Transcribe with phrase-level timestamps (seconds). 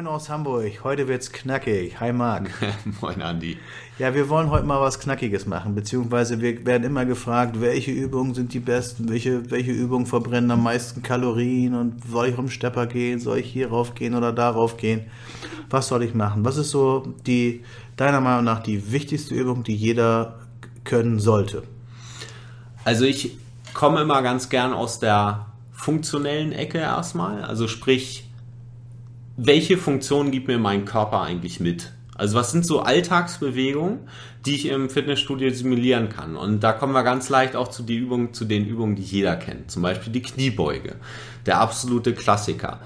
[0.00, 0.82] Moin aus Hamburg.
[0.82, 2.00] Heute wird's knackig.
[2.00, 2.48] Hi Marc.
[3.02, 3.58] Moin Andi.
[3.98, 8.32] Ja, wir wollen heute mal was Knackiges machen, beziehungsweise wir werden immer gefragt, welche Übungen
[8.32, 12.86] sind die besten, welche, welche Übungen verbrennen am meisten Kalorien und soll ich um Stepper
[12.86, 15.02] gehen, soll ich hierauf gehen oder darauf gehen?
[15.68, 16.46] Was soll ich machen?
[16.46, 17.62] Was ist so die,
[17.98, 20.38] deiner Meinung nach, die wichtigste Übung, die jeder
[20.84, 21.62] können sollte?
[22.84, 23.36] Also ich
[23.74, 28.29] komme immer ganz gern aus der funktionellen Ecke erstmal, also sprich,
[29.42, 31.92] welche Funktion gibt mir mein Körper eigentlich mit?
[32.14, 34.00] Also was sind so Alltagsbewegungen,
[34.44, 36.36] die ich im Fitnessstudio simulieren kann?
[36.36, 39.36] Und da kommen wir ganz leicht auch zu, die Übungen, zu den Übungen, die jeder
[39.36, 39.70] kennt.
[39.70, 40.96] Zum Beispiel die Kniebeuge,
[41.46, 42.80] der absolute Klassiker.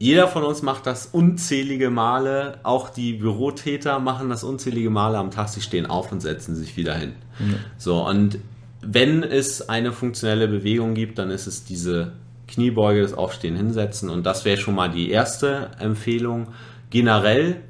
[0.00, 5.30] Jeder von uns macht das unzählige Male, auch die Bürotäter machen das unzählige Male am
[5.30, 7.12] Tag, sie stehen auf und setzen sich wieder hin.
[7.38, 7.56] Mhm.
[7.78, 8.38] So, und
[8.82, 12.14] wenn es eine funktionelle Bewegung gibt, dann ist es diese
[12.50, 14.10] Kniebeuge, das Aufstehen, Hinsetzen.
[14.10, 16.48] Und das wäre schon mal die erste Empfehlung.
[16.90, 17.62] Generell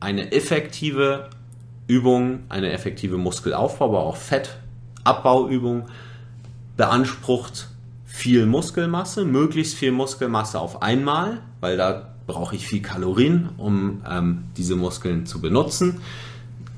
[0.00, 1.30] eine effektive
[1.86, 5.86] Übung, eine effektive Muskelaufbau, aber auch Fettabbauübung
[6.76, 7.68] beansprucht
[8.04, 14.44] viel Muskelmasse, möglichst viel Muskelmasse auf einmal, weil da brauche ich viel Kalorien, um ähm,
[14.56, 16.00] diese Muskeln zu benutzen.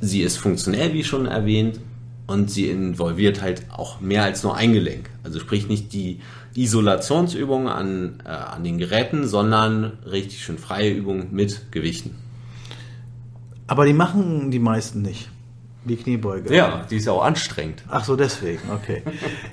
[0.01, 1.81] Sie ist funktionell, wie schon erwähnt,
[2.27, 5.11] und sie involviert halt auch mehr als nur ein Gelenk.
[5.23, 6.21] Also sprich nicht die
[6.55, 12.17] Isolationsübungen an, äh, an den Geräten, sondern richtig schön freie Übungen mit Gewichten.
[13.67, 15.31] Aber die machen die meisten nicht.
[15.87, 16.55] Die Kniebeuge.
[16.55, 17.83] Ja, die ist ja auch anstrengend.
[17.91, 19.03] Ach so, deswegen, okay.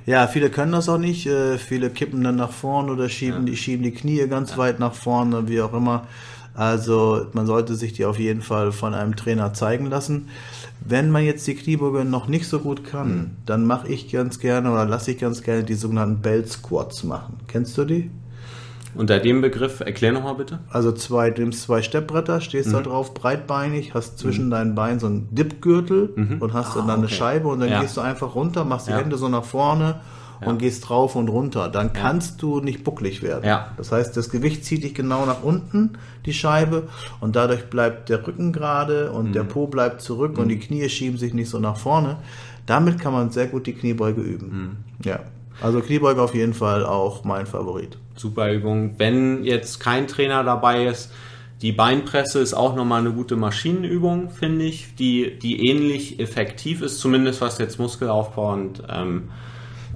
[0.06, 1.26] Ja, viele können das auch nicht.
[1.28, 3.52] Äh, viele kippen dann nach vorne oder schieben, ja.
[3.52, 4.58] die, schieben die Knie ganz ja.
[4.58, 6.08] weit nach vorne, wie auch immer.
[6.54, 10.28] Also man sollte sich die auf jeden Fall von einem Trainer zeigen lassen.
[10.86, 13.32] Wenn man jetzt die Kniebeuge noch nicht so gut kann, mhm.
[13.46, 17.38] dann mache ich ganz gerne oder lasse ich ganz gerne die sogenannten Belt Squats machen.
[17.48, 18.12] Kennst du die?
[18.96, 20.60] Unter dem Begriff, erklär nochmal bitte.
[20.70, 22.74] Also zwei, du nimmst zwei Steppbretter, stehst mhm.
[22.74, 24.52] da drauf, breitbeinig, hast zwischen mhm.
[24.52, 26.42] deinen Beinen so einen Dipgürtel mhm.
[26.42, 26.98] und hast ah, dann okay.
[26.98, 27.82] eine Scheibe und dann ja.
[27.82, 28.98] gehst du einfach runter, machst die ja.
[28.98, 30.02] Hände so nach vorne
[30.42, 30.48] ja.
[30.48, 31.70] und gehst drauf und runter.
[31.70, 33.44] Dann kannst du nicht bucklig werden.
[33.78, 35.92] Das heißt, das Gewicht zieht dich genau nach unten,
[36.26, 39.34] die Scheibe, und dadurch bleibt der Rücken gerade und mhm.
[39.34, 40.44] der Po bleibt zurück mhm.
[40.44, 42.18] und die Knie schieben sich nicht so nach vorne.
[42.66, 44.48] Damit kann man sehr gut die Kniebeuge üben.
[44.48, 45.06] Mhm.
[45.06, 45.20] Ja.
[45.62, 47.98] Also Kniebeuge auf jeden Fall auch mein Favorit.
[48.16, 48.96] Super Übung.
[48.98, 51.12] Wenn jetzt kein Trainer dabei ist,
[51.62, 57.00] die Beinpresse ist auch nochmal eine gute Maschinenübung, finde ich, die, die ähnlich effektiv ist,
[57.00, 59.30] zumindest was jetzt Muskelaufbau und ähm,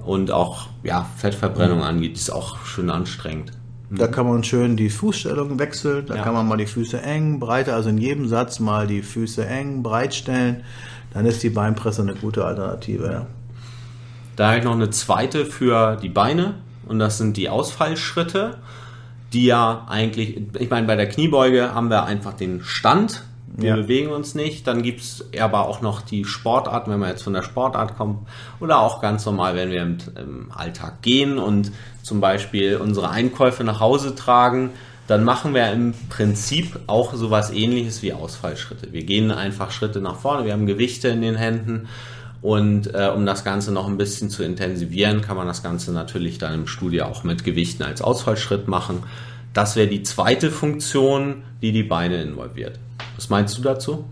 [0.04, 1.84] und auch ja, Fettverbrennung mhm.
[1.84, 3.52] angeht, ist auch schön anstrengend.
[3.90, 6.22] Da kann man schön die Fußstellung wechseln, da ja.
[6.22, 9.82] kann man mal die Füße eng, breiter, also in jedem Satz mal die Füße eng,
[9.82, 10.62] breit stellen.
[11.12, 13.06] Dann ist die Beinpresse eine gute Alternative.
[13.06, 13.26] Ja.
[14.36, 16.54] Da habe ich noch eine zweite für die Beine
[16.86, 18.58] und das sind die Ausfallschritte,
[19.32, 23.22] die ja eigentlich, ich meine, bei der Kniebeuge haben wir einfach den Stand,
[23.56, 23.76] wir ja.
[23.76, 24.66] bewegen uns nicht.
[24.66, 28.28] Dann gibt es aber auch noch die Sportarten, wenn man jetzt von der Sportart kommt.
[28.60, 33.64] Oder auch ganz normal, wenn wir im, im Alltag gehen und zum Beispiel unsere Einkäufe
[33.64, 34.70] nach Hause tragen.
[35.06, 38.92] Dann machen wir im Prinzip auch sowas ähnliches wie Ausfallschritte.
[38.92, 41.88] Wir gehen einfach Schritte nach vorne, wir haben Gewichte in den Händen
[42.46, 46.38] und äh, um das Ganze noch ein bisschen zu intensivieren, kann man das Ganze natürlich
[46.38, 49.02] dann im Studio auch mit Gewichten als Ausfallschritt machen.
[49.52, 52.78] Das wäre die zweite Funktion, die die Beine involviert.
[53.16, 54.04] Was meinst du dazu?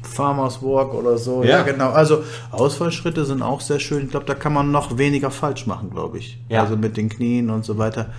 [0.00, 1.42] Farmers Walk oder so.
[1.42, 1.48] Ja.
[1.48, 1.90] ja, genau.
[1.90, 2.22] Also
[2.52, 4.04] Ausfallschritte sind auch sehr schön.
[4.04, 6.38] Ich glaube, da kann man noch weniger falsch machen, glaube ich.
[6.48, 6.62] Ja.
[6.62, 8.10] Also mit den Knien und so weiter.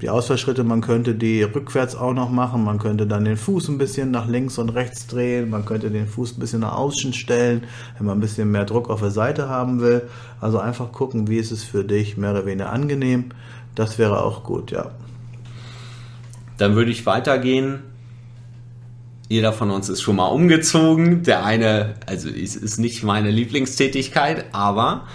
[0.00, 2.64] Die Ausfallschritte, man könnte die rückwärts auch noch machen.
[2.64, 5.50] Man könnte dann den Fuß ein bisschen nach links und rechts drehen.
[5.50, 7.62] Man könnte den Fuß ein bisschen nach außen stellen,
[7.96, 10.02] wenn man ein bisschen mehr Druck auf der Seite haben will.
[10.40, 13.26] Also einfach gucken, wie ist es für dich mehr oder weniger angenehm.
[13.74, 14.90] Das wäre auch gut, ja.
[16.58, 17.80] Dann würde ich weitergehen
[19.28, 21.22] jeder von uns ist schon mal umgezogen.
[21.22, 25.06] Der eine, also es ist nicht meine Lieblingstätigkeit, aber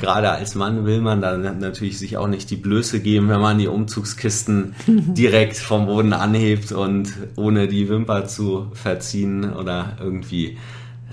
[0.00, 3.58] gerade als Mann will man dann natürlich sich auch nicht die Blöße geben, wenn man
[3.58, 10.58] die Umzugskisten direkt vom Boden anhebt und ohne die Wimper zu verziehen oder irgendwie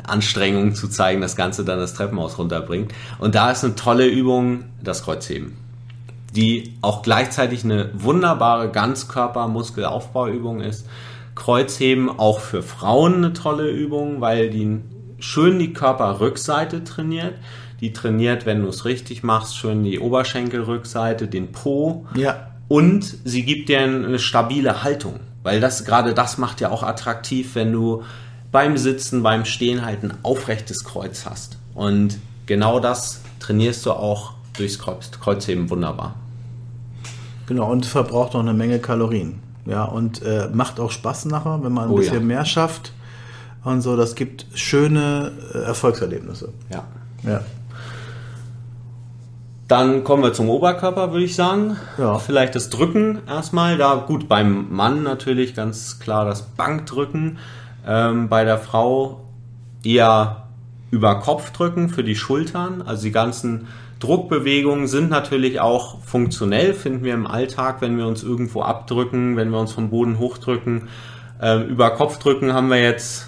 [0.04, 2.94] Anstrengungen zu zeigen, das Ganze dann das Treppenhaus runterbringt.
[3.19, 5.57] Und da ist eine tolle Übung das Kreuzheben,
[6.36, 10.88] die auch gleichzeitig eine wunderbare Ganzkörpermuskelaufbauübung ist
[11.38, 14.80] Kreuzheben auch für Frauen eine tolle Übung, weil die
[15.19, 17.36] schön die Körperrückseite trainiert.
[17.81, 22.06] Die trainiert, wenn du es richtig machst, schön die Oberschenkelrückseite, den Po.
[22.15, 22.51] Ja.
[22.68, 27.56] Und sie gibt dir eine stabile Haltung, weil das gerade das macht ja auch attraktiv,
[27.56, 28.03] wenn du
[28.51, 31.57] beim Sitzen, beim Stehen halt ein aufrechtes Kreuz hast.
[31.75, 36.15] Und genau das trainierst du auch durchs Kreuzheben wunderbar.
[37.45, 41.71] Genau, und verbraucht auch eine Menge Kalorien Ja, und äh, macht auch Spaß nachher, wenn
[41.71, 42.19] man ein oh, bisschen ja.
[42.21, 42.91] mehr schafft
[43.63, 43.95] und so.
[43.95, 46.50] Das gibt schöne äh, Erfolgserlebnisse.
[46.69, 46.83] Ja.
[47.24, 47.41] Ja.
[49.67, 51.75] Dann kommen wir zum Oberkörper, würde ich sagen.
[51.97, 52.19] Ja.
[52.19, 53.77] Vielleicht das Drücken erstmal.
[53.77, 57.37] Da gut, beim Mann natürlich ganz klar das Bankdrücken.
[57.85, 59.25] Ähm, bei der Frau
[59.83, 60.47] eher
[60.89, 62.81] über Kopf drücken für die Schultern.
[62.81, 63.67] Also die ganzen
[63.99, 69.49] Druckbewegungen sind natürlich auch funktionell, finden wir im Alltag, wenn wir uns irgendwo abdrücken, wenn
[69.49, 70.87] wir uns vom Boden hochdrücken.
[71.41, 73.27] Ähm, über Kopf drücken haben wir jetzt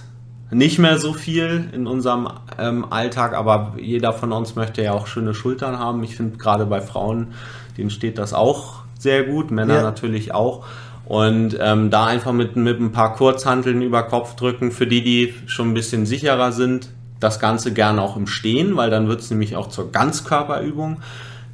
[0.51, 5.07] nicht mehr so viel in unserem ähm, Alltag, aber jeder von uns möchte ja auch
[5.07, 6.04] schöne Schultern haben.
[6.04, 7.34] Ich finde gerade bei Frauen,
[7.78, 9.81] denen steht das auch sehr gut, Männer ja.
[9.84, 10.66] natürlich auch.
[11.06, 15.34] Und ähm, da einfach mit, mit ein paar Kurzhanteln über Kopf drücken, für die, die
[15.48, 19.31] schon ein bisschen sicherer sind, das Ganze gerne auch im Stehen, weil dann wird es
[19.31, 20.98] nämlich auch zur Ganzkörperübung.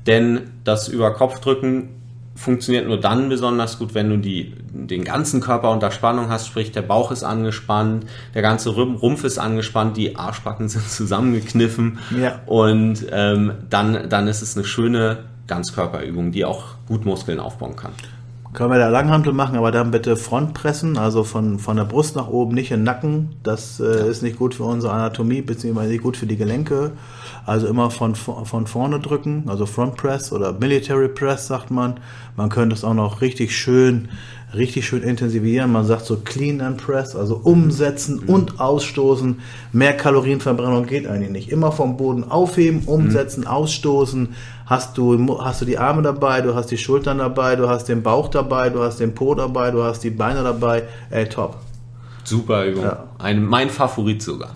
[0.07, 1.89] Denn das über Kopfdrücken
[2.35, 6.71] funktioniert nur dann besonders gut, wenn du die, den ganzen Körper unter Spannung hast, sprich
[6.71, 12.41] der Bauch ist angespannt, der ganze Rumpf ist angespannt, die Arschbacken sind zusammengekniffen ja.
[12.45, 17.91] und ähm, dann, dann ist es eine schöne Ganzkörperübung, die auch gut Muskeln aufbauen kann.
[18.55, 22.29] Können wir da Langhantel machen, aber dann bitte Frontpressen, also von, von der Brust nach
[22.29, 23.35] oben, nicht in den Nacken.
[23.43, 26.93] Das äh, ist nicht gut für unsere Anatomie, beziehungsweise nicht gut für die Gelenke.
[27.45, 31.95] Also immer von, von vorne drücken, also Front Press oder Military Press sagt man.
[32.37, 34.07] Man könnte es auch noch richtig schön
[34.55, 35.71] richtig schön intensivieren.
[35.71, 38.29] Man sagt so Clean and Press, also umsetzen mhm.
[38.29, 39.39] und ausstoßen.
[39.71, 41.51] Mehr Kalorienverbrennung geht eigentlich nicht.
[41.51, 43.47] Immer vom Boden aufheben, umsetzen, mhm.
[43.47, 44.35] ausstoßen.
[44.65, 48.01] Hast du, hast du die Arme dabei, du hast die Schultern dabei, du hast den
[48.01, 50.83] Bauch dabei, du hast den Po dabei, du hast die Beine dabei.
[51.09, 51.57] Ey, top.
[52.23, 52.83] Super Übung.
[52.83, 53.03] Ja.
[53.19, 54.51] Ein, mein Favorit sogar.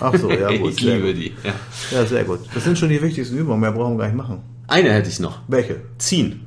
[0.00, 0.72] Ach so, ja gut.
[0.72, 1.16] ich liebe gut.
[1.16, 1.32] die.
[1.42, 1.98] Ja.
[1.98, 2.40] ja, sehr gut.
[2.52, 4.42] Das sind schon die wichtigsten Übungen, mehr brauchen wir gar nicht machen.
[4.68, 5.40] Eine hätte ich noch.
[5.48, 5.80] Welche?
[5.98, 6.46] Ziehen.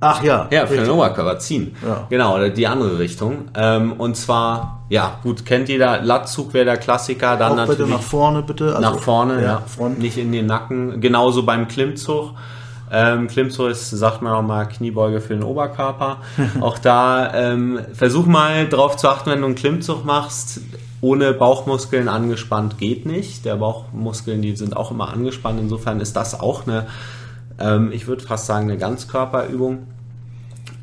[0.00, 0.46] Ach ja.
[0.50, 1.74] Ja, für den Oberkörper ziehen.
[1.84, 2.06] Ja.
[2.08, 3.48] Genau, die andere Richtung.
[3.54, 7.36] Ähm, und zwar, ja, gut, kennt jeder, Latzug wäre der Klassiker.
[7.36, 8.76] Dann Auch natürlich bitte nach vorne, bitte.
[8.76, 9.62] Also, nach vorne, ja.
[9.78, 9.88] ja.
[9.88, 11.00] Nicht in den Nacken.
[11.00, 12.30] Genauso beim Klimmzug.
[12.90, 16.18] Ähm, Klimmzug ist, sagt man auch mal, Kniebeuge für den Oberkörper.
[16.60, 20.60] auch da ähm, versuch mal drauf zu achten, wenn du einen Klimmzug machst.
[21.00, 23.44] Ohne Bauchmuskeln angespannt geht nicht.
[23.44, 25.60] Der Bauchmuskeln, die sind auch immer angespannt.
[25.60, 26.86] Insofern ist das auch eine
[27.58, 29.86] ähm, ich würde fast sagen, eine Ganzkörperübung.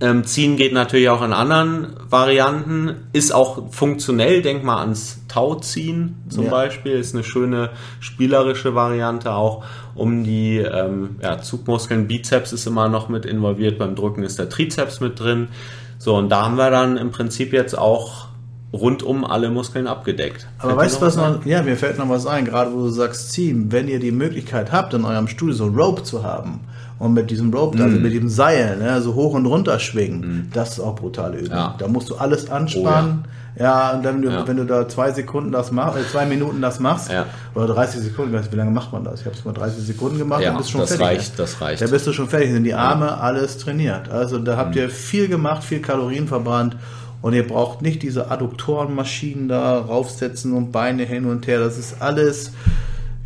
[0.02, 6.18] Ähm, ziehen geht natürlich auch in anderen Varianten, ist auch funktionell, denk mal ans Tauziehen
[6.28, 6.52] zum ja.
[6.52, 7.70] Beispiel, ist eine schöne
[8.02, 9.64] spielerische Variante auch,
[9.96, 14.50] um die ähm, ja, Zugmuskeln, Bizeps ist immer noch mit involviert, beim Drücken ist der
[14.50, 15.48] Trizeps mit drin.
[15.98, 18.28] So, und da haben wir dann im Prinzip jetzt auch
[18.74, 20.48] rundum alle Muskeln abgedeckt.
[20.60, 21.46] Aber fällt weißt du was noch?
[21.46, 23.72] Ja, mir fällt noch was ein, gerade wo du sagst ziehen.
[23.72, 26.62] Wenn ihr die Möglichkeit habt, in eurem Studio so ein Rope zu haben
[27.00, 27.82] und mit diesem Rope, mm.
[27.82, 30.50] also mit diesem Seil, ne, so hoch und runter schwingen, mm.
[30.54, 31.58] das ist auch brutale Übung.
[31.58, 31.76] Ja.
[31.78, 33.24] Da musst du alles anspannen.
[33.24, 33.32] Oh, ja.
[33.58, 34.46] Ja, und dann, ja.
[34.46, 37.10] wenn du da zwei Sekunden das machst, äh, zwei Minuten das machst,
[37.54, 39.22] oder 30 Sekunden, ich weiß nicht, wie lange macht man das?
[39.22, 41.06] Ich habe es mal 30 Sekunden gemacht ja, und bist schon das fertig.
[41.20, 41.82] Reicht, das reicht.
[41.82, 44.10] Da bist du schon fertig, sind die Arme alles trainiert.
[44.10, 44.82] Also da habt mhm.
[44.82, 46.76] ihr viel gemacht, viel Kalorien verbrannt
[47.26, 51.58] und ihr braucht nicht diese Adduktorenmaschinen da raufsetzen und Beine hin und her.
[51.58, 52.52] Das ist alles,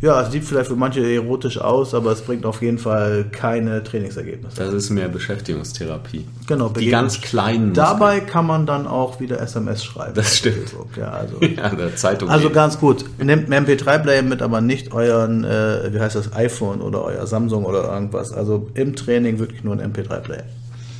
[0.00, 3.84] ja, es sieht vielleicht für manche erotisch aus, aber es bringt auf jeden Fall keine
[3.84, 4.56] Trainingsergebnisse.
[4.56, 6.24] Das ist mehr Beschäftigungstherapie.
[6.46, 7.74] Genau, die ganz kleinen.
[7.74, 10.14] Dabei kann man dann auch wieder SMS schreiben.
[10.14, 10.74] Das stimmt.
[10.96, 12.30] Ja, also, ja, der Zeitung.
[12.30, 13.04] Also ganz gut.
[13.18, 17.66] Nehmt einen MP3-Player mit, aber nicht euren, äh, wie heißt das, iPhone oder euer Samsung
[17.66, 18.32] oder irgendwas.
[18.32, 20.44] Also im Training wirklich nur ein MP3-Player.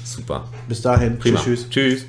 [0.04, 0.44] Super.
[0.68, 1.18] Bis dahin.
[1.18, 1.40] Prima.
[1.40, 1.66] Tschüss.
[1.70, 2.04] Tschüss.